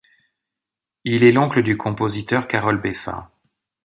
Il 1.03 1.23
est 1.23 1.31
l'oncle 1.31 1.61
du 1.61 1.77
compositeur 1.77 2.47
Karol 2.47 2.81
Beffa. 2.81 3.29